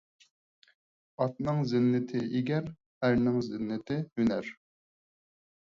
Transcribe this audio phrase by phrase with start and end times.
[1.23, 2.73] ئاتنىڭ زىننىتى_ ئىگەر،
[3.09, 4.53] ئەرنىڭ زىننىتى_ ھۈنەر.